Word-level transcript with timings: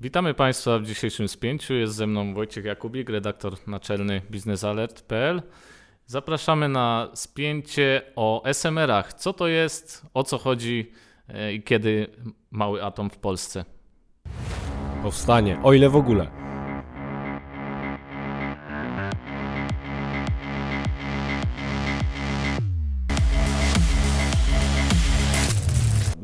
Witamy 0.00 0.34
Państwa 0.34 0.78
w 0.78 0.86
dzisiejszym 0.86 1.28
spięciu. 1.28 1.74
Jest 1.74 1.94
ze 1.94 2.06
mną 2.06 2.34
Wojciech 2.34 2.64
Jakubik, 2.64 3.10
redaktor 3.10 3.54
naczelny 3.66 4.22
biznesalert.pl. 4.30 5.42
Zapraszamy 6.06 6.68
na 6.68 7.08
spięcie 7.14 8.02
o 8.16 8.42
SMR-ach. 8.44 9.12
Co 9.12 9.32
to 9.32 9.48
jest, 9.48 10.06
o 10.14 10.24
co 10.24 10.38
chodzi 10.38 10.92
e, 11.28 11.52
i 11.52 11.62
kiedy 11.62 12.06
mały 12.50 12.84
atom 12.84 13.10
w 13.10 13.18
Polsce? 13.18 13.64
Powstanie, 15.02 15.60
o 15.62 15.72
ile 15.72 15.88
w 15.88 15.96
ogóle. 15.96 16.47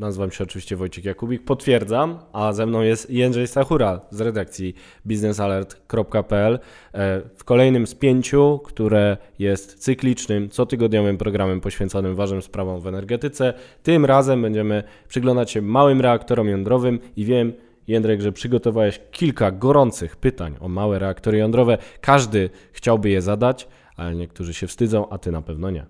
Nazywam 0.05 0.31
się 0.31 0.43
oczywiście 0.43 0.75
Wojciech 0.75 1.05
Jakubik, 1.05 1.45
potwierdzam, 1.45 2.19
a 2.33 2.53
ze 2.53 2.65
mną 2.65 2.81
jest 2.81 3.09
Jędrzej 3.09 3.47
Stachura 3.47 4.01
z 4.09 4.21
redakcji 4.21 4.75
biznesalert.pl 5.07 6.59
e, 6.93 7.21
w 7.35 7.43
kolejnym 7.43 7.87
spięciu, 7.87 8.59
które 8.63 9.17
jest 9.39 9.79
cyklicznym, 9.79 10.49
cotygodniowym 10.49 11.17
programem 11.17 11.61
poświęconym 11.61 12.15
ważnym 12.15 12.41
sprawom 12.41 12.81
w 12.81 12.87
energetyce. 12.87 13.53
Tym 13.83 14.05
razem 14.05 14.41
będziemy 14.41 14.83
przyglądać 15.07 15.51
się 15.51 15.61
małym 15.61 16.01
reaktorom 16.01 16.47
jądrowym 16.47 16.99
i 17.15 17.25
wiem, 17.25 17.53
Jędrek, 17.87 18.21
że 18.21 18.31
przygotowałeś 18.31 18.99
kilka 19.11 19.51
gorących 19.51 20.15
pytań 20.15 20.55
o 20.59 20.67
małe 20.67 20.99
reaktory 20.99 21.37
jądrowe. 21.37 21.77
Każdy 22.01 22.49
chciałby 22.71 23.09
je 23.09 23.21
zadać, 23.21 23.67
ale 23.97 24.15
niektórzy 24.15 24.53
się 24.53 24.67
wstydzą, 24.67 25.09
a 25.09 25.17
ty 25.17 25.31
na 25.31 25.41
pewno 25.41 25.71
nie. 25.71 25.85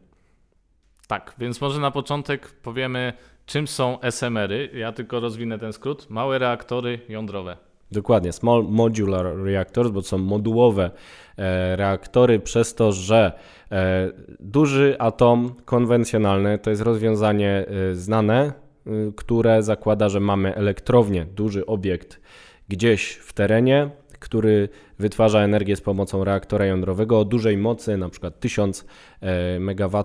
Tak, 1.08 1.34
więc 1.38 1.62
może 1.62 1.80
na 1.80 1.92
początek 1.92 2.52
powiemy, 2.52 3.14
czym 3.45 3.67
są 3.67 3.98
SMR-y. 4.02 4.70
Ja 4.73 4.91
tylko 4.91 5.20
rozwinę 5.20 5.59
ten 5.59 5.73
skrót. 5.73 6.09
Małe 6.09 6.40
reaktory 6.40 6.99
jądrowe. 7.09 7.58
Dokładnie, 7.91 8.31
small 8.31 8.66
modular 8.70 9.38
reactors, 9.38 9.90
bo 9.90 10.02
to 10.02 10.08
są 10.08 10.17
modułowe 10.17 10.91
e, 11.38 11.75
reaktory, 11.75 12.39
przez 12.39 12.75
to, 12.75 12.92
że 12.92 13.31
e, 13.72 14.11
duży 14.39 14.95
atom 15.00 15.55
konwencjonalny 15.66 16.59
to 16.59 16.70
jest 16.70 16.81
rozwiązanie 16.81 17.66
e, 17.92 17.95
znane, 17.95 18.53
które 19.16 19.64
zakłada, 19.64 20.09
że 20.09 20.20
mamy 20.20 20.55
elektrownię, 20.55 21.25
duży 21.25 21.66
obiekt 21.66 22.22
gdzieś 22.70 23.11
w 23.11 23.33
terenie, 23.33 23.89
który 24.20 24.70
wytwarza 25.00 25.39
energię 25.39 25.75
z 25.75 25.81
pomocą 25.81 26.23
reaktora 26.23 26.66
jądrowego 26.66 27.20
o 27.20 27.25
dużej 27.25 27.58
mocy, 27.58 27.98
na 27.98 28.09
przykład 28.09 28.39
1000 28.39 28.86
MW 29.59 30.03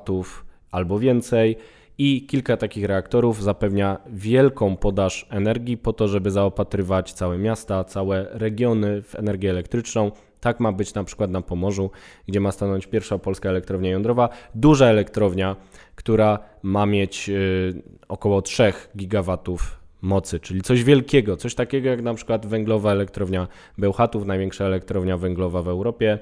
albo 0.70 0.98
więcej 0.98 1.56
i 2.02 2.26
kilka 2.26 2.56
takich 2.56 2.84
reaktorów 2.84 3.42
zapewnia 3.42 3.98
wielką 4.06 4.76
podaż 4.76 5.26
energii 5.30 5.76
po 5.76 5.92
to, 5.92 6.08
żeby 6.08 6.30
zaopatrywać 6.30 7.12
całe 7.12 7.38
miasta, 7.38 7.84
całe 7.84 8.26
regiony 8.30 9.02
w 9.02 9.14
energię 9.14 9.50
elektryczną. 9.50 10.12
Tak 10.40 10.60
ma 10.60 10.72
być 10.72 10.94
na 10.94 11.04
przykład 11.04 11.30
na 11.30 11.40
Pomorzu, 11.42 11.90
gdzie 12.28 12.40
ma 12.40 12.52
stanąć 12.52 12.86
pierwsza 12.86 13.18
polska 13.18 13.48
elektrownia 13.48 13.90
jądrowa, 13.90 14.28
duża 14.54 14.86
elektrownia, 14.86 15.56
która 15.94 16.38
ma 16.62 16.86
mieć 16.86 17.28
y, 17.28 17.82
około 18.08 18.42
3 18.42 18.72
gigawatów 18.96 19.80
mocy, 20.02 20.40
czyli 20.40 20.62
coś 20.62 20.84
wielkiego, 20.84 21.36
coś 21.36 21.54
takiego 21.54 21.88
jak 21.88 22.02
na 22.02 22.14
przykład 22.14 22.46
węglowa 22.46 22.92
elektrownia 22.92 23.48
Bełchatów, 23.78 24.26
największa 24.26 24.64
elektrownia 24.64 25.16
węglowa 25.16 25.62
w 25.62 25.68
Europie. 25.68 26.18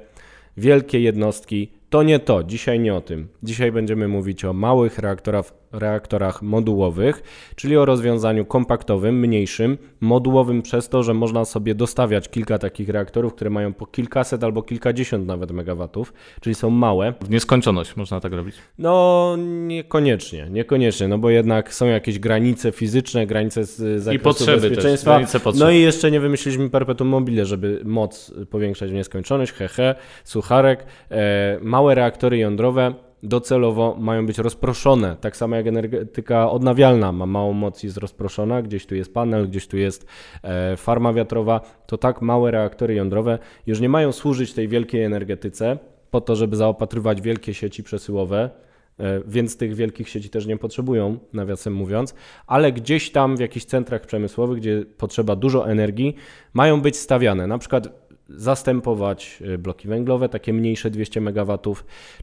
Wielkie 0.56 1.00
jednostki 1.00 1.78
to 1.90 2.02
nie 2.02 2.18
to, 2.18 2.44
dzisiaj 2.44 2.80
nie 2.80 2.94
o 2.94 3.00
tym. 3.00 3.28
Dzisiaj 3.42 3.72
będziemy 3.72 4.08
mówić 4.08 4.44
o 4.44 4.52
małych 4.52 4.98
reaktorach, 4.98 5.52
reaktorach 5.72 6.42
modułowych, 6.42 7.22
czyli 7.56 7.76
o 7.76 7.84
rozwiązaniu 7.84 8.44
kompaktowym, 8.44 9.20
mniejszym, 9.20 9.78
modułowym 10.00 10.62
przez 10.62 10.88
to, 10.88 11.02
że 11.02 11.14
można 11.14 11.44
sobie 11.44 11.74
dostawiać 11.74 12.28
kilka 12.28 12.58
takich 12.58 12.88
reaktorów, 12.88 13.34
które 13.34 13.50
mają 13.50 13.72
po 13.72 13.86
kilkaset 13.86 14.44
albo 14.44 14.62
kilkadziesiąt 14.62 15.26
nawet 15.26 15.50
megawatów, 15.50 16.12
czyli 16.40 16.54
są 16.54 16.70
małe. 16.70 17.14
W 17.20 17.30
nieskończoność 17.30 17.96
można 17.96 18.20
tak 18.20 18.32
robić? 18.32 18.54
No 18.78 19.36
niekoniecznie, 19.66 20.46
niekoniecznie, 20.50 21.08
no 21.08 21.18
bo 21.18 21.30
jednak 21.30 21.74
są 21.74 21.86
jakieś 21.86 22.18
granice 22.18 22.72
fizyczne, 22.72 23.26
granice 23.26 23.64
z 23.64 23.76
zakresu 23.76 24.10
I 24.12 24.18
potrzeby 24.18 24.60
bezpieczeństwa. 24.60 25.20
Też, 25.20 25.42
potrzeb. 25.42 25.60
No 25.60 25.70
i 25.70 25.80
jeszcze 25.80 26.10
nie 26.10 26.20
wymyśliliśmy 26.20 26.70
perpetuum 26.70 27.10
mobile, 27.10 27.44
żeby 27.44 27.80
moc 27.84 28.34
powiększać 28.50 28.90
w 28.90 28.94
nieskończoność, 28.94 29.52
hehe, 29.52 29.94
sucharek. 30.24 30.86
E, 31.10 31.58
małe 31.62 31.94
reaktory 31.94 32.38
jądrowe 32.38 32.94
docelowo 33.22 33.96
mają 34.00 34.26
być 34.26 34.38
rozproszone, 34.38 35.16
tak 35.20 35.36
samo 35.36 35.56
jak 35.56 35.66
energetyka 35.66 36.50
odnawialna 36.50 37.12
ma 37.12 37.26
małą 37.26 37.52
moc 37.52 37.84
i 37.84 37.86
jest 37.86 37.98
rozproszona, 37.98 38.62
gdzieś 38.62 38.86
tu 38.86 38.94
jest 38.94 39.14
panel, 39.14 39.48
gdzieś 39.48 39.66
tu 39.66 39.76
jest 39.76 40.06
e, 40.42 40.76
farma 40.76 41.12
wiatrowa, 41.12 41.60
to 41.86 41.98
tak 41.98 42.22
małe 42.22 42.50
reaktory 42.50 42.94
jądrowe 42.94 43.38
już 43.66 43.80
nie 43.80 43.88
mają 43.88 44.12
służyć 44.12 44.52
tej 44.52 44.68
wielkiej 44.68 45.02
energetyce 45.02 45.78
po 46.10 46.20
to, 46.20 46.36
żeby 46.36 46.56
zaopatrywać 46.56 47.20
wielkie 47.20 47.54
sieci 47.54 47.82
przesyłowe, 47.82 48.50
e, 48.98 49.20
więc 49.26 49.56
tych 49.56 49.74
wielkich 49.74 50.08
sieci 50.08 50.30
też 50.30 50.46
nie 50.46 50.56
potrzebują, 50.56 51.18
nawiasem 51.32 51.74
mówiąc, 51.74 52.14
ale 52.46 52.72
gdzieś 52.72 53.10
tam 53.10 53.36
w 53.36 53.40
jakichś 53.40 53.66
centrach 53.66 54.06
przemysłowych, 54.06 54.58
gdzie 54.58 54.84
potrzeba 54.96 55.36
dużo 55.36 55.70
energii, 55.70 56.14
mają 56.52 56.80
być 56.80 56.96
stawiane. 56.96 57.46
Na 57.46 57.58
przykład 57.58 58.07
zastępować 58.28 59.42
y, 59.54 59.58
bloki 59.58 59.88
węglowe, 59.88 60.28
takie 60.28 60.52
mniejsze 60.52 60.90
200 60.90 61.20
MW, 61.20 61.58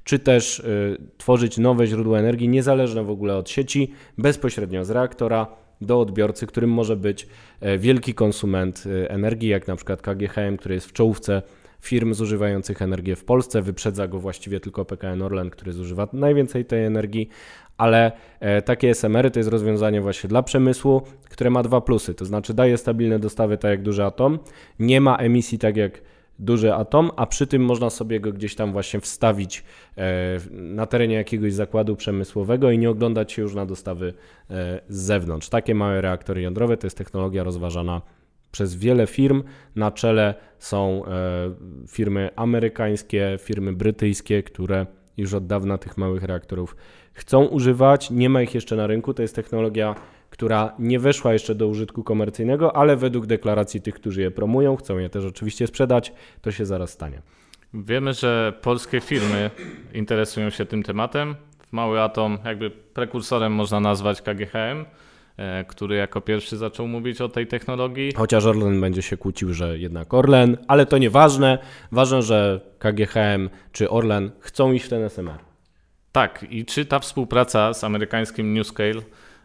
czy 0.03 0.19
też 0.19 0.59
y, 0.59 0.97
tworzyć 1.17 1.57
nowe 1.57 1.88
źródła 1.88 2.19
energii 2.19 2.49
niezależne 2.49 3.03
w 3.03 3.09
ogóle 3.09 3.38
od 3.38 3.49
sieci, 3.49 3.91
bezpośrednio 4.17 4.85
z 4.85 4.89
reaktora 4.89 5.47
do 5.81 5.99
odbiorcy, 5.99 6.47
którym 6.47 6.69
może 6.69 6.95
być 6.95 7.27
e, 7.59 7.77
wielki 7.77 8.13
konsument 8.13 8.83
energii, 9.07 9.49
jak 9.49 9.67
na 9.67 9.75
przykład 9.75 10.01
KGHM, 10.01 10.57
który 10.57 10.75
jest 10.75 10.88
w 10.88 10.93
czołówce 10.93 11.41
firm 11.85 12.13
zużywających 12.13 12.81
energię 12.81 13.16
w 13.16 13.23
Polsce. 13.23 13.62
Wyprzedza 13.62 14.07
go 14.07 14.19
właściwie 14.19 14.59
tylko 14.59 14.85
PKN 14.85 15.22
Orlen, 15.22 15.50
który 15.50 15.73
zużywa 15.73 16.07
najwięcej 16.13 16.66
tej 16.66 16.85
energii, 16.85 17.29
ale 17.78 18.12
e, 18.40 18.62
takie 18.62 18.90
SMR-y 18.90 19.31
to 19.31 19.40
jest 19.40 19.50
rozwiązanie 19.50 20.01
właśnie 20.01 20.28
dla 20.28 20.44
przemysłu, 20.44 21.01
które 21.29 21.50
ma 21.50 21.63
dwa 21.63 21.81
plusy, 21.81 22.13
to 22.13 22.25
znaczy 22.25 22.53
daje 22.53 22.78
stabilne 22.78 23.19
dostawy 23.19 23.57
tak 23.57 23.72
jak 23.72 23.81
duży 23.81 24.03
atom, 24.03 24.40
nie 24.79 25.01
ma 25.01 25.16
emisji 25.18 25.59
tak 25.59 25.78
jak 25.78 26.01
duży 26.40 26.73
atom, 26.73 27.12
a 27.16 27.25
przy 27.25 27.47
tym 27.47 27.66
można 27.66 27.90
sobie 27.90 28.19
go 28.19 28.31
gdzieś 28.31 28.56
tam 28.56 28.72
właśnie 28.72 29.00
wstawić 29.00 29.63
e, 29.97 30.40
na 30.52 30.85
terenie 30.85 31.16
jakiegoś 31.16 31.53
zakładu 31.53 31.96
przemysłowego 31.96 32.72
i 32.72 32.78
nie 32.78 32.90
oglądać 32.90 33.31
się 33.31 33.41
już 33.41 33.56
na 33.56 33.66
dostawy 33.66 34.13
e, 34.50 34.81
z 34.90 34.97
zewnątrz. 34.97 35.50
Takie 35.50 35.75
małe 35.75 36.02
reaktory 36.02 36.41
jądrowe 36.41 36.78
to 36.78 36.88
jest 36.88 36.97
technologia 36.97 37.44
rozważana 37.44 38.02
przez 38.55 38.75
wiele 38.75 39.07
firm. 39.07 39.43
Na 39.75 39.91
czele 39.91 40.33
są 40.59 41.03
firmy 41.88 42.29
amerykańskie, 42.35 43.38
firmy 43.41 43.73
brytyjskie, 43.73 44.43
które 44.43 44.85
już 45.17 45.33
od 45.33 45.47
dawna 45.47 45.77
tych 45.77 45.97
małych 45.97 46.23
reaktorów 46.23 46.75
chcą 47.13 47.45
używać. 47.45 48.11
Nie 48.11 48.29
ma 48.29 48.41
ich 48.41 48.55
jeszcze 48.55 48.75
na 48.75 48.88
rynku. 48.88 49.13
To 49.13 49.21
jest 49.21 49.35
technologia, 49.35 49.95
która 50.29 50.75
nie 50.79 50.99
weszła 50.99 51.33
jeszcze 51.33 51.55
do 51.55 51.67
użytku 51.67 52.03
komercyjnego, 52.03 52.75
ale 52.75 52.95
według 52.97 53.25
deklaracji 53.25 53.81
tych, 53.81 53.95
którzy 53.95 54.21
je 54.21 54.31
promują, 54.31 54.75
chcą 54.75 54.97
je 54.97 55.09
też 55.09 55.25
oczywiście 55.25 55.67
sprzedać, 55.67 56.13
to 56.41 56.51
się 56.51 56.66
zaraz 56.66 56.89
stanie. 56.89 57.22
Wiemy, 57.73 58.13
że 58.13 58.53
polskie 58.61 59.01
firmy 59.01 59.51
interesują 59.93 60.49
się 60.49 60.66
tym 60.66 60.83
tematem. 60.83 61.35
Mały 61.72 62.01
atom, 62.01 62.37
jakby 62.45 62.69
prekursorem 62.72 63.53
można 63.53 63.79
nazwać 63.79 64.22
KGHM 64.22 64.81
e, 64.81 64.85
który 65.68 65.96
jako 65.96 66.22
pierwszy 66.22 66.57
zaczął 66.57 66.88
mówić 66.88 67.22
o 67.22 67.29
tej 67.29 67.47
technologii. 67.47 68.12
Chociaż 68.16 68.46
Orlen 68.46 68.81
będzie 68.81 69.01
się 69.01 69.18
kłócił, 69.18 69.53
że 69.53 69.78
jednak 69.78 70.13
Orlen, 70.13 70.57
ale 70.68 70.85
to 70.85 70.97
nieważne. 70.97 71.57
Ważne, 71.91 72.22
że 72.22 72.62
KGHM 72.79 73.50
czy 73.72 73.90
Orlen 73.90 74.31
chcą 74.40 74.72
iść 74.72 74.85
w 74.85 74.90
ten 74.90 75.03
SMR. 75.03 75.40
Tak, 76.12 76.46
i 76.50 76.66
czy 76.66 76.85
ta 76.85 77.00
współpraca 77.00 77.73
z 77.73 77.84
amerykańskim 77.84 78.53
NewScale 78.53 79.01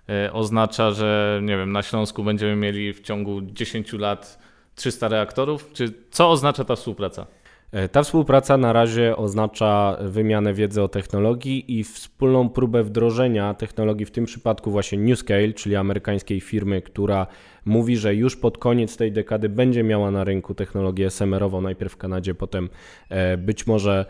e, 0.09 0.33
oznacza, 0.33 0.91
że 0.91 1.41
nie 1.43 1.57
wiem, 1.57 1.73
na 1.73 1.83
Śląsku 1.83 2.25
będziemy 2.25 2.57
mieli 2.57 2.93
w 2.93 3.01
ciągu 3.01 3.43
10 3.43 3.93
lat 3.93 4.39
300 4.75 5.09
reaktorów? 5.09 5.73
Czy 5.73 5.95
co 6.11 6.31
oznacza 6.31 6.65
ta 6.65 6.77
współpraca? 6.77 7.27
E, 7.73 7.89
ta 7.89 8.03
współpraca 8.03 8.57
na 8.57 8.73
razie 8.73 9.17
oznacza 9.17 9.97
wymianę 10.01 10.55
wiedzy 10.55 10.83
o 10.83 10.89
technologii 10.89 11.79
i 11.79 11.85
wspólną 11.85 12.49
próbę 12.49 12.83
wdrożenia 12.83 13.55
technologii, 13.55 14.07
w 14.07 14.11
tym 14.11 14.25
przypadku 14.25 14.71
właśnie 14.71 14.99
NewScale, 14.99 15.53
czyli 15.53 15.77
amerykańskiej 15.77 16.41
firmy, 16.41 16.83
która 16.83 17.27
mówi, 17.65 17.97
że 17.97 18.15
już 18.15 18.37
pod 18.37 18.59
koniec 18.59 18.97
tej 18.97 19.13
dekady 19.13 19.49
będzie 19.49 19.83
miała 19.83 20.11
na 20.11 20.25
rynku 20.25 20.55
technologię 20.55 21.07
SMR-ową, 21.07 21.61
najpierw 21.61 21.93
w 21.93 21.97
Kanadzie, 21.97 22.35
potem 22.35 22.69
e, 23.09 23.37
być 23.37 23.67
może 23.67 24.07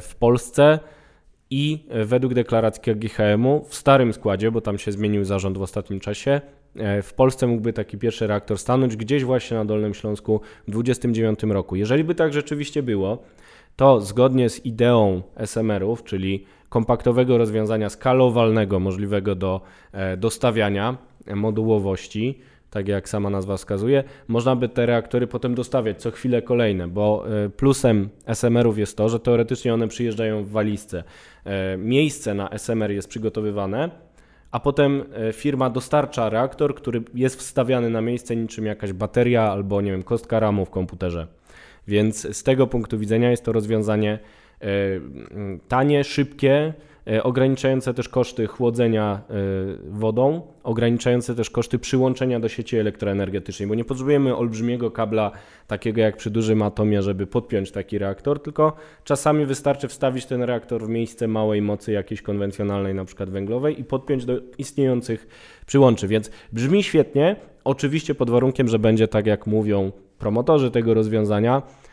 w 0.00 0.14
Polsce. 0.18 0.78
I 1.50 1.86
według 2.04 2.34
deklaracji 2.34 2.82
KGHM-u 2.82 3.64
w 3.64 3.74
starym 3.74 4.12
składzie, 4.12 4.50
bo 4.50 4.60
tam 4.60 4.78
się 4.78 4.92
zmienił 4.92 5.24
zarząd 5.24 5.58
w 5.58 5.62
ostatnim 5.62 6.00
czasie, 6.00 6.30
e, 6.30 6.40
w 7.02 7.12
Polsce 7.12 7.46
mógłby 7.46 7.72
taki 7.72 7.98
pierwszy 7.98 8.26
reaktor 8.26 8.58
stanąć 8.58 8.96
gdzieś 8.96 9.24
właśnie 9.24 9.56
na 9.56 9.64
Dolnym 9.64 9.94
Śląsku 9.94 10.40
w 10.68 10.70
2029 10.70 11.54
roku. 11.54 11.76
Jeżeli 11.76 12.04
by 12.04 12.14
tak 12.14 12.32
rzeczywiście 12.32 12.82
było, 12.82 13.22
to 13.76 14.00
zgodnie 14.00 14.50
z 14.50 14.66
ideą 14.66 15.22
SMR-ów, 15.36 16.04
czyli 16.04 16.44
kompaktowego 16.68 17.38
rozwiązania 17.38 17.90
skalowalnego, 17.90 18.80
możliwego 18.80 19.34
do 19.34 19.60
e, 19.92 20.16
dostawiania 20.16 20.96
modułowości, 21.34 22.38
tak 22.70 22.88
jak 22.88 23.08
sama 23.08 23.30
nazwa 23.30 23.56
wskazuje, 23.56 24.04
można 24.28 24.56
by 24.56 24.68
te 24.68 24.86
reaktory 24.86 25.26
potem 25.26 25.54
dostawiać 25.54 26.02
co 26.02 26.10
chwilę 26.10 26.42
kolejne, 26.42 26.88
bo 26.88 27.24
e, 27.44 27.48
plusem 27.48 28.08
SMR-ów 28.26 28.78
jest 28.78 28.96
to, 28.96 29.08
że 29.08 29.20
teoretycznie 29.20 29.74
one 29.74 29.88
przyjeżdżają 29.88 30.44
w 30.44 30.50
walizce. 30.50 31.04
E, 31.44 31.76
miejsce 31.76 32.34
na 32.34 32.48
SMR 32.48 32.90
jest 32.90 33.08
przygotowywane, 33.08 33.90
a 34.50 34.60
potem 34.60 35.04
e, 35.12 35.32
firma 35.32 35.70
dostarcza 35.70 36.28
reaktor, 36.28 36.74
który 36.74 37.02
jest 37.14 37.36
wstawiany 37.36 37.90
na 37.90 38.00
miejsce 38.00 38.36
niczym 38.36 38.66
jakaś 38.66 38.92
bateria 38.92 39.42
albo 39.42 39.80
nie 39.80 39.90
wiem, 39.90 40.02
kostka 40.02 40.40
ramu 40.40 40.64
w 40.64 40.70
komputerze. 40.70 41.26
Więc 41.88 42.36
z 42.36 42.42
tego 42.42 42.66
punktu 42.66 42.98
widzenia 42.98 43.30
jest 43.30 43.44
to 43.44 43.52
rozwiązanie 43.52 44.18
tanie, 45.68 46.04
szybkie, 46.04 46.74
E, 46.95 46.95
ograniczające 47.22 47.94
też 47.94 48.08
koszty 48.08 48.46
chłodzenia 48.46 49.20
e, 49.30 49.34
wodą, 49.90 50.42
ograniczające 50.62 51.34
też 51.34 51.50
koszty 51.50 51.78
przyłączenia 51.78 52.40
do 52.40 52.48
sieci 52.48 52.76
elektroenergetycznej, 52.76 53.68
bo 53.68 53.74
nie 53.74 53.84
potrzebujemy 53.84 54.36
olbrzymiego 54.36 54.90
kabla 54.90 55.30
takiego 55.66 56.00
jak 56.00 56.16
przy 56.16 56.30
dużym 56.30 56.62
atomie, 56.62 57.02
żeby 57.02 57.26
podpiąć 57.26 57.70
taki 57.70 57.98
reaktor, 57.98 58.42
tylko 58.42 58.72
czasami 59.04 59.46
wystarczy 59.46 59.88
wstawić 59.88 60.26
ten 60.26 60.42
reaktor 60.42 60.86
w 60.86 60.88
miejsce 60.88 61.28
małej 61.28 61.62
mocy 61.62 61.92
jakiejś 61.92 62.22
konwencjonalnej, 62.22 62.94
na 62.94 63.04
przykład 63.04 63.30
węglowej 63.30 63.80
i 63.80 63.84
podpiąć 63.84 64.24
do 64.24 64.40
istniejących 64.58 65.26
przyłączy, 65.66 66.08
więc 66.08 66.30
brzmi 66.52 66.82
świetnie, 66.82 67.36
oczywiście 67.64 68.14
pod 68.14 68.30
warunkiem, 68.30 68.68
że 68.68 68.78
będzie 68.78 69.08
tak 69.08 69.26
jak 69.26 69.46
mówią 69.46 69.92
promotorzy 70.18 70.70
tego 70.70 70.94
rozwiązania, 70.94 71.62
E, 71.62 71.85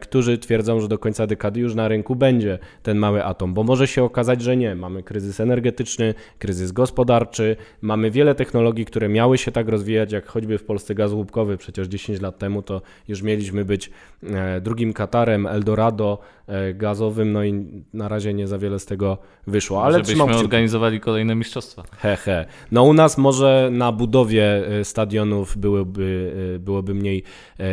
którzy 0.00 0.38
twierdzą, 0.38 0.80
że 0.80 0.88
do 0.88 0.98
końca 0.98 1.26
dekady 1.26 1.60
już 1.60 1.74
na 1.74 1.88
rynku 1.88 2.16
będzie 2.16 2.58
ten 2.82 2.98
mały 2.98 3.24
atom, 3.24 3.54
bo 3.54 3.64
może 3.64 3.86
się 3.86 4.04
okazać, 4.04 4.42
że 4.42 4.56
nie. 4.56 4.74
Mamy 4.74 5.02
kryzys 5.02 5.40
energetyczny, 5.40 6.14
kryzys 6.38 6.72
gospodarczy, 6.72 7.56
mamy 7.80 8.10
wiele 8.10 8.34
technologii, 8.34 8.84
które 8.84 9.08
miały 9.08 9.38
się 9.38 9.52
tak 9.52 9.68
rozwijać, 9.68 10.12
jak 10.12 10.26
choćby 10.26 10.58
w 10.58 10.64
Polsce 10.64 10.94
gaz 10.94 11.12
łupkowy. 11.12 11.56
Przecież 11.56 11.88
10 11.88 12.20
lat 12.20 12.38
temu 12.38 12.62
to 12.62 12.82
już 13.08 13.22
mieliśmy 13.22 13.64
być 13.64 13.90
e, 14.22 14.60
drugim 14.60 14.92
Katarem, 14.92 15.46
Eldorado 15.46 16.18
e, 16.18 16.39
gazowym, 16.74 17.32
no 17.32 17.44
i 17.44 17.84
na 17.92 18.08
razie 18.08 18.34
nie 18.34 18.48
za 18.48 18.58
wiele 18.58 18.78
z 18.78 18.86
tego 18.86 19.18
wyszło. 19.46 19.84
Ale 19.84 19.98
Żebyśmy 19.98 20.24
organizowali 20.24 21.00
kolejne 21.00 21.34
mistrzostwa. 21.34 21.82
He, 21.98 22.16
he. 22.16 22.46
No 22.72 22.82
u 22.82 22.92
nas 22.92 23.18
może 23.18 23.68
na 23.72 23.92
budowie 23.92 24.62
stadionów 24.82 25.56
byłoby, 25.56 26.32
byłoby 26.60 26.94
mniej 26.94 27.22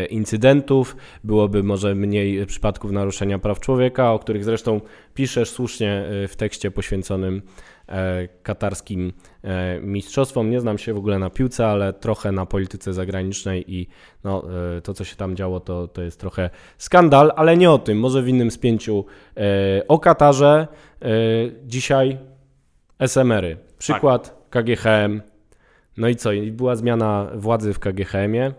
incydentów, 0.09 0.95
byłoby 1.23 1.63
może 1.63 1.95
mniej 1.95 2.45
przypadków 2.45 2.91
naruszenia 2.91 3.39
praw 3.39 3.59
człowieka, 3.59 4.13
o 4.13 4.19
których 4.19 4.43
zresztą 4.43 4.81
piszesz 5.13 5.49
słusznie 5.49 6.03
w 6.27 6.35
tekście 6.35 6.71
poświęconym 6.71 7.41
e, 7.41 7.41
katarskim 8.43 9.13
e, 9.43 9.79
mistrzostwom. 9.81 10.49
Nie 10.49 10.61
znam 10.61 10.77
się 10.77 10.93
w 10.93 10.97
ogóle 10.97 11.19
na 11.19 11.29
piłce, 11.29 11.67
ale 11.67 11.93
trochę 11.93 12.31
na 12.31 12.45
polityce 12.45 12.93
zagranicznej 12.93 13.75
i 13.75 13.87
no, 14.23 14.43
e, 14.77 14.81
to, 14.81 14.93
co 14.93 15.03
się 15.03 15.15
tam 15.15 15.35
działo, 15.35 15.59
to, 15.59 15.87
to 15.87 16.01
jest 16.01 16.19
trochę 16.19 16.49
skandal, 16.77 17.31
ale 17.35 17.57
nie 17.57 17.71
o 17.71 17.77
tym, 17.77 17.99
może 17.99 18.21
w 18.21 18.27
innym 18.27 18.51
spięciu. 18.51 19.05
O 19.87 19.99
Katarze 19.99 20.67
dzisiaj 21.65 22.17
SMR-y. 22.99 23.57
Przykład 23.77 24.49
tak. 24.49 24.65
KGHM. 24.65 25.21
No 25.97 26.07
i 26.07 26.15
co? 26.15 26.29
Była 26.51 26.75
zmiana 26.75 27.31
władzy 27.35 27.73
w 27.73 27.79
KGHM-ie 27.79 28.53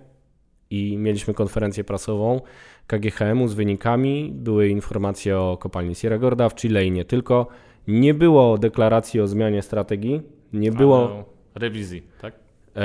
i 0.71 0.97
mieliśmy 0.99 1.35
konferencję 1.35 1.85
prasową 1.85 2.41
KGHM-u 2.89 3.49
z 3.49 3.55
wynikami, 3.55 4.31
były 4.35 4.69
informacje 4.69 5.39
o 5.39 5.57
kopalni 5.57 5.95
Sierra 5.95 6.19
Gorda 6.19 6.49
w 6.49 6.55
Chile 6.55 6.87
i 6.87 6.91
nie 6.91 7.05
tylko. 7.05 7.47
Nie 7.89 8.15
było 8.15 8.59
deklaracji 8.59 9.21
o 9.21 9.29
zmianie 9.29 9.63
strategii, 9.63 10.23
nie 10.53 10.73
było... 10.73 11.25
rewizji, 11.55 12.03
tak? 12.21 12.35
E, 12.77 12.83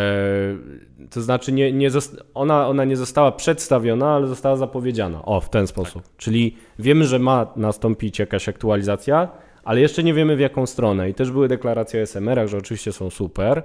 to 1.09 1.21
znaczy 1.21 1.51
nie, 1.51 1.71
nie 1.71 1.89
ona, 2.33 2.67
ona 2.67 2.85
nie 2.85 2.97
została 2.97 3.31
przedstawiona, 3.31 4.15
ale 4.15 4.27
została 4.27 4.55
zapowiedziana. 4.55 5.25
O, 5.25 5.41
w 5.41 5.49
ten 5.49 5.67
sposób. 5.67 6.03
Tak. 6.03 6.11
Czyli 6.17 6.55
wiemy, 6.79 7.05
że 7.05 7.19
ma 7.19 7.53
nastąpić 7.55 8.19
jakaś 8.19 8.49
aktualizacja, 8.49 9.29
ale 9.63 9.81
jeszcze 9.81 10.03
nie 10.03 10.13
wiemy 10.13 10.35
w 10.35 10.39
jaką 10.39 10.65
stronę. 10.65 11.09
I 11.09 11.13
też 11.13 11.31
były 11.31 11.47
deklaracje 11.47 11.99
o 11.99 12.03
SMR-ach, 12.03 12.47
że 12.47 12.57
oczywiście 12.57 12.91
są 12.91 13.09
super, 13.09 13.63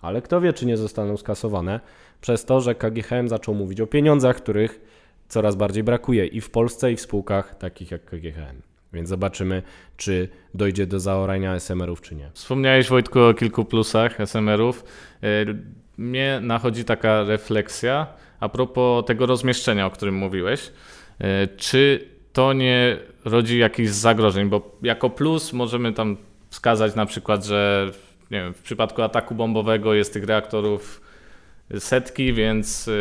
ale 0.00 0.22
kto 0.22 0.40
wie, 0.40 0.52
czy 0.52 0.66
nie 0.66 0.76
zostaną 0.76 1.16
skasowane 1.16 1.80
przez 2.20 2.44
to, 2.44 2.60
że 2.60 2.74
KGHM 2.74 3.28
zaczął 3.28 3.54
mówić 3.54 3.80
o 3.80 3.86
pieniądzach, 3.86 4.36
których 4.36 4.80
coraz 5.28 5.56
bardziej 5.56 5.82
brakuje 5.82 6.26
i 6.26 6.40
w 6.40 6.50
Polsce, 6.50 6.92
i 6.92 6.96
w 6.96 7.00
spółkach 7.00 7.54
takich 7.54 7.90
jak 7.90 8.04
KGHM. 8.04 8.62
Więc 8.92 9.08
zobaczymy, 9.08 9.62
czy 9.96 10.28
dojdzie 10.54 10.86
do 10.86 11.00
zaorania 11.00 11.54
SMR-ów, 11.54 12.00
czy 12.00 12.14
nie. 12.14 12.30
Wspomniałeś, 12.34 12.88
Wojtku, 12.88 13.20
o 13.20 13.34
kilku 13.34 13.64
plusach 13.64 14.20
SMR-ów. 14.20 14.84
E, 15.22 15.28
mnie 15.96 16.40
nachodzi 16.42 16.84
taka 16.84 17.24
refleksja 17.24 18.06
a 18.40 18.48
propos 18.48 19.04
tego 19.04 19.26
rozmieszczenia, 19.26 19.86
o 19.86 19.90
którym 19.90 20.14
mówiłeś. 20.14 20.72
E, 21.18 21.46
czy 21.46 22.08
to 22.32 22.52
nie 22.52 22.96
rodzi 23.24 23.58
jakichś 23.58 23.90
zagrożeń? 23.90 24.48
Bo 24.48 24.78
jako 24.82 25.10
plus 25.10 25.52
możemy 25.52 25.92
tam 25.92 26.16
wskazać 26.50 26.94
na 26.94 27.06
przykład, 27.06 27.44
że 27.44 27.90
wiem, 28.30 28.54
w 28.54 28.62
przypadku 28.62 29.02
ataku 29.02 29.34
bombowego 29.34 29.94
jest 29.94 30.12
tych 30.12 30.24
reaktorów 30.24 31.00
setki, 31.78 32.32
więc 32.32 32.88
e, 32.88 32.92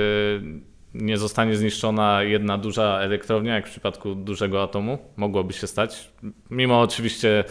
nie 0.94 1.18
zostanie 1.18 1.56
zniszczona 1.56 2.24
jedna 2.24 2.57
duża 2.57 3.00
elektrownia, 3.00 3.56
jak 3.56 3.68
w 3.68 3.72
przypadku 3.72 4.16
dużego 4.16 4.63
atomu, 4.63 4.98
mogłoby 5.18 5.54
się 5.54 5.68
stać, 5.68 6.10
mimo 6.50 6.81
oczywiście 6.81 7.44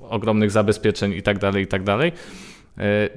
ogromnych 0.00 0.50
zabezpieczeń 0.50 1.12
i 1.12 1.22
tak 1.22 1.38
dalej, 1.38 1.64
i 1.64 1.66
tak 1.66 1.82
dalej. 1.82 2.12
E, 2.78 3.08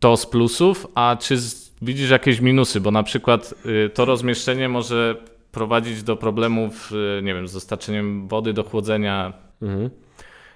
to 0.00 0.16
z 0.16 0.26
plusów, 0.26 0.86
a 0.94 1.16
czy 1.20 1.36
widzisz 1.82 2.10
jakieś 2.10 2.40
minusy, 2.40 2.80
bo 2.80 2.90
na 2.90 3.02
przykład 3.02 3.54
e, 3.86 3.88
to 3.88 4.04
rozmieszczenie 4.04 4.68
może 4.68 5.16
prowadzić 5.52 6.02
do 6.02 6.16
problemów, 6.16 6.92
e, 7.18 7.22
nie 7.22 7.34
wiem, 7.34 7.48
z 7.48 7.52
dostarczeniem 7.52 8.28
wody 8.28 8.52
do 8.52 8.64
chłodzenia. 8.64 9.32
Mhm. 9.62 9.90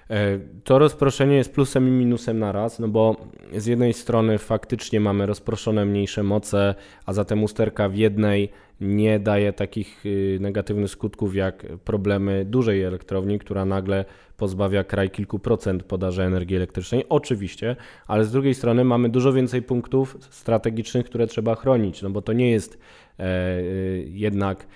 E, 0.09 0.39
to 0.63 0.79
rozproszenie 0.79 1.35
jest 1.35 1.53
plusem 1.53 1.87
i 1.87 1.91
minusem 1.91 2.39
naraz, 2.39 2.79
no 2.79 2.87
bo 2.87 3.15
z 3.57 3.65
jednej 3.65 3.93
strony 3.93 4.37
faktycznie 4.37 4.99
mamy 4.99 5.25
rozproszone 5.25 5.85
mniejsze 5.85 6.23
moce, 6.23 6.75
a 7.05 7.13
zatem 7.13 7.43
usterka 7.43 7.89
w 7.89 7.95
jednej 7.95 8.49
nie 8.81 9.19
daje 9.19 9.53
takich 9.53 10.05
y, 10.05 10.37
negatywnych 10.41 10.89
skutków 10.89 11.35
jak 11.35 11.65
problemy 11.83 12.45
dużej 12.45 12.83
elektrowni, 12.83 13.39
która 13.39 13.65
nagle 13.65 14.05
pozbawia 14.37 14.83
kraj 14.83 15.09
kilku 15.09 15.39
procent 15.39 15.83
podaży 15.83 16.23
energii 16.23 16.55
elektrycznej. 16.55 17.05
Oczywiście, 17.09 17.75
ale 18.07 18.25
z 18.25 18.31
drugiej 18.31 18.53
strony 18.53 18.83
mamy 18.83 19.09
dużo 19.09 19.33
więcej 19.33 19.61
punktów 19.61 20.17
strategicznych, 20.29 21.05
które 21.05 21.27
trzeba 21.27 21.55
chronić, 21.55 22.01
no 22.01 22.09
bo 22.09 22.21
to 22.21 22.33
nie 22.33 22.51
jest 22.51 22.79
e, 23.19 23.59
y, 23.59 24.05
jednak 24.09 24.67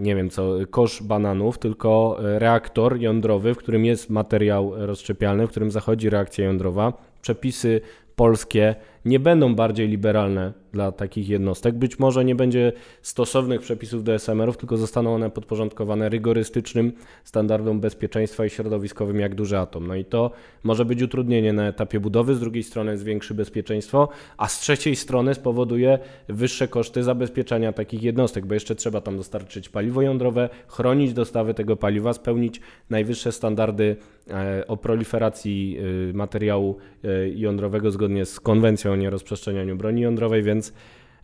nie 0.00 0.16
wiem 0.16 0.30
co, 0.30 0.52
kosz 0.70 1.02
bananów, 1.02 1.58
tylko 1.58 2.18
e, 2.24 2.38
reaktor 2.38 3.00
jądrowy, 3.00 3.54
w 3.54 3.58
którym 3.58 3.84
jest 3.84 4.10
materiał 4.10 4.72
rozszczepialny, 4.86 5.46
w 5.46 5.50
którym 5.50 5.70
zachodzi 5.70 6.10
reakcja 6.10 6.44
jądrowa. 6.44 6.92
Przepisy 7.22 7.80
polskie 8.16 8.74
nie 9.04 9.20
będą 9.20 9.54
bardziej 9.54 9.88
liberalne 9.88 10.52
dla 10.72 10.92
takich 10.92 11.28
jednostek. 11.28 11.74
Być 11.74 11.98
może 11.98 12.24
nie 12.24 12.34
będzie 12.34 12.72
stosownych 13.02 13.60
przepisów 13.60 14.04
do 14.04 14.14
SMR-ów, 14.14 14.56
tylko 14.56 14.76
zostaną 14.76 15.14
one 15.14 15.30
podporządkowane 15.30 16.08
rygorystycznym 16.08 16.92
standardom 17.24 17.80
bezpieczeństwa 17.80 18.44
i 18.44 18.50
środowiskowym 18.50 19.20
jak 19.20 19.34
duży 19.34 19.58
atom. 19.58 19.86
No 19.86 19.94
i 19.94 20.04
to 20.04 20.30
może 20.62 20.84
być 20.84 21.02
utrudnienie 21.02 21.52
na 21.52 21.68
etapie 21.68 22.00
budowy, 22.00 22.34
z 22.34 22.40
drugiej 22.40 22.62
strony 22.62 22.98
zwiększy 22.98 23.34
bezpieczeństwo, 23.34 24.08
a 24.36 24.48
z 24.48 24.60
trzeciej 24.60 24.96
strony 24.96 25.34
spowoduje 25.34 25.98
wyższe 26.28 26.68
koszty 26.68 27.02
zabezpieczenia 27.02 27.72
takich 27.72 28.02
jednostek, 28.02 28.46
bo 28.46 28.54
jeszcze 28.54 28.74
trzeba 28.74 29.00
tam 29.00 29.16
dostarczyć 29.16 29.68
paliwo 29.68 30.02
jądrowe, 30.02 30.48
chronić 30.68 31.12
dostawy 31.12 31.54
tego 31.54 31.76
paliwa, 31.76 32.12
spełnić 32.12 32.60
najwyższe 32.90 33.32
standardy 33.32 33.96
e, 34.30 34.64
o 34.66 34.76
proliferacji 34.76 35.78
e, 36.10 36.12
materiału 36.12 36.76
e, 37.04 37.28
jądrowego 37.28 37.90
zgodnie 37.90 38.03
z 38.24 38.40
konwencją 38.40 38.92
o 38.92 38.96
nierozprzestrzenianiu 38.96 39.76
broni 39.76 40.02
jądrowej, 40.02 40.42
więc 40.42 40.72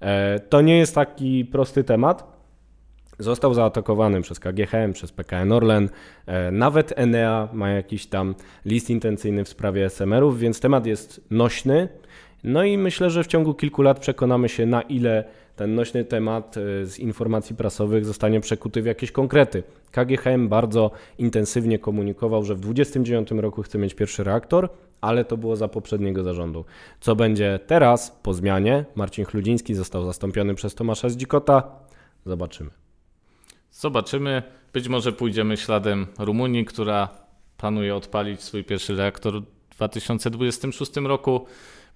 e, 0.01 0.41
to 0.41 0.61
nie 0.61 0.79
jest 0.79 0.95
taki 0.95 1.45
prosty 1.45 1.85
temat. 1.85 2.41
Został 3.19 3.55
zaatakowany 3.55 4.23
przez 4.23 4.41
KGHM, 4.41 4.93
przez 4.93 5.13
PKN 5.13 5.53
Orlen, 5.53 5.89
e, 6.27 6.51
nawet 6.51 6.93
Enea 6.97 7.49
ma 7.53 7.71
jakiś 7.71 8.07
tam 8.07 8.35
list 8.65 8.91
intencyjny 8.91 9.45
w 9.45 9.49
sprawie 9.49 9.87
SMR-ów, 9.87 10.39
więc 10.39 10.61
temat 10.61 10.87
jest 10.87 11.21
nośny. 11.31 11.89
No 12.45 12.65
i 12.65 12.79
myślę, 12.79 13.11
że 13.11 13.25
w 13.25 13.27
ciągu 13.27 13.55
kilku 13.55 13.83
lat 13.83 14.01
przekonamy 14.01 14.49
się, 14.49 14.67
na 14.67 14.83
ile 14.83 15.25
ten 15.57 15.75
nośny 15.75 16.05
temat 16.05 16.57
e, 16.57 16.87
z 16.87 16.99
informacji 16.99 17.57
prasowych 17.57 18.05
zostanie 18.05 18.41
przekuty 18.41 18.83
w 18.83 18.87
jakieś 18.87 19.13
konkrety. 19.13 19.63
KGHM 19.91 20.49
bardzo 20.49 20.91
intensywnie 21.19 21.79
komunikował, 21.79 22.45
że 22.45 22.55
w 22.55 22.61
2029 22.61 23.43
roku 23.43 23.63
chce 23.63 23.79
mieć 23.79 23.95
pierwszy 23.95 24.25
reaktor, 24.25 24.69
ale 25.01 25.25
to 25.25 25.37
było 25.37 25.57
za 25.57 25.69
poprzedniego 25.69 26.23
zarządu. 26.23 26.65
Co 27.01 27.17
będzie 27.17 27.61
teraz 27.67 28.19
po 28.23 28.35
zmianie? 28.35 28.85
Marcin 28.95 29.25
Chludziński 29.25 29.75
został 29.75 30.05
zastąpiony 30.05 30.55
przez 30.55 30.75
Tomasza 30.75 31.09
Zdzikota. 31.09 31.63
Zobaczymy. 32.27 32.71
Zobaczymy. 33.73 34.43
Być 34.73 34.89
może 34.89 35.13
pójdziemy 35.13 35.57
śladem 35.57 36.07
Rumunii, 36.19 36.65
która 36.65 37.09
planuje 37.57 37.97
odpalić 37.97 38.43
swój 38.43 38.65
pierwszy 38.65 38.97
reaktor 38.97 39.43
w 39.71 39.77
2026 39.77 40.97
roku. 40.97 41.47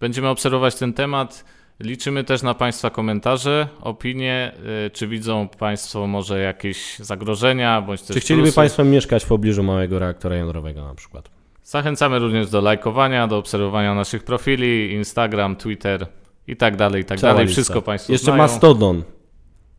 Będziemy 0.01 0.29
obserwować 0.29 0.75
ten 0.75 0.93
temat. 0.93 1.45
Liczymy 1.81 2.25
też 2.25 2.43
na 2.43 2.55
Państwa 2.55 2.91
komentarze, 2.91 3.69
opinie, 3.81 4.53
y, 4.87 4.91
czy 4.91 5.09
widzą 5.09 5.49
Państwo 5.49 6.07
może 6.07 6.41
jakieś 6.41 6.99
zagrożenia, 6.99 7.83
bądź 7.83 8.03
też 8.03 8.15
Czy 8.15 8.21
chcieliby 8.21 8.45
plusy. 8.47 8.57
Państwo 8.57 8.85
mieszkać 8.85 9.25
w 9.25 9.29
pobliżu 9.29 9.63
małego 9.63 9.99
reaktora 9.99 10.37
jądrowego 10.37 10.85
na 10.85 10.95
przykład? 10.95 11.31
Zachęcamy 11.63 12.19
również 12.19 12.51
do 12.51 12.61
lajkowania, 12.61 13.27
do 13.27 13.39
obserwowania 13.39 13.95
naszych 13.95 14.25
profili, 14.25 14.93
Instagram, 14.93 15.57
Twitter 15.57 16.07
i 16.47 16.57
tak 16.57 16.77
dalej, 16.77 17.03
i 17.03 17.05
tak 17.05 17.21
Cała 17.21 17.33
dalej. 17.33 17.47
Lista. 17.47 17.63
Wszystko 17.63 17.83
Państwo 17.83 18.13
Jeszcze 18.13 18.25
znają. 18.25 18.39
Mastodon. 18.39 19.03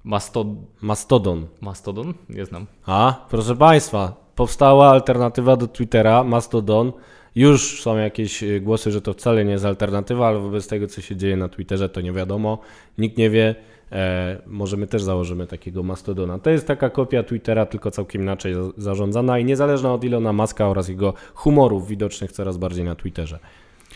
Mastod... 0.03 0.47
Mastodon. 0.81 1.47
Mastodon? 1.61 2.13
Nie 2.29 2.45
znam. 2.45 2.65
A, 2.85 3.25
proszę 3.29 3.55
Państwa, 3.55 4.13
powstała 4.35 4.89
alternatywa 4.89 5.55
do 5.57 5.67
Twittera, 5.67 6.23
Mastodon. 6.23 6.91
Już 7.35 7.81
są 7.81 7.97
jakieś 7.97 8.43
y, 8.43 8.61
głosy, 8.61 8.91
że 8.91 9.01
to 9.01 9.13
wcale 9.13 9.45
nie 9.45 9.51
jest 9.51 9.65
alternatywa, 9.65 10.27
ale 10.27 10.39
wobec 10.39 10.67
tego, 10.67 10.87
co 10.87 11.01
się 11.01 11.15
dzieje 11.15 11.37
na 11.37 11.49
Twitterze, 11.49 11.89
to 11.89 12.01
nie 12.01 12.11
wiadomo. 12.11 12.59
Nikt 12.97 13.17
nie 13.17 13.29
wie. 13.29 13.55
E, 13.91 14.41
może 14.45 14.77
my 14.77 14.87
też 14.87 15.03
założymy 15.03 15.47
takiego 15.47 15.83
mastodona. 15.83 16.39
To 16.39 16.49
jest 16.49 16.67
taka 16.67 16.89
kopia 16.89 17.23
Twittera, 17.23 17.65
tylko 17.65 17.91
całkiem 17.91 18.21
inaczej 18.21 18.55
zarządzana 18.77 19.39
i 19.39 19.45
niezależna 19.45 19.93
od 19.93 20.03
Ilona 20.03 20.33
Maska 20.33 20.67
oraz 20.67 20.89
jego 20.89 21.13
humorów 21.33 21.87
widocznych 21.87 22.31
coraz 22.31 22.57
bardziej 22.57 22.85
na 22.85 22.95
Twitterze. 22.95 23.39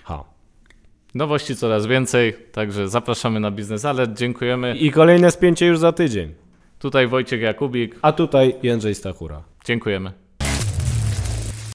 Ha. 0.03 0.23
Nowości 1.15 1.55
coraz 1.55 1.85
więcej, 1.85 2.33
także 2.51 2.89
zapraszamy 2.89 3.39
na 3.39 3.51
Biznes 3.51 3.85
Alert. 3.85 4.17
Dziękujemy. 4.17 4.77
I 4.77 4.91
kolejne 4.91 5.31
spięcie 5.31 5.65
już 5.65 5.79
za 5.79 5.91
tydzień. 5.91 6.33
Tutaj 6.79 7.07
Wojciech 7.07 7.41
Jakubik. 7.41 7.95
A 8.01 8.11
tutaj 8.11 8.55
Jędrzej 8.63 8.95
Stachura. 8.95 9.43
Dziękujemy. 9.65 10.28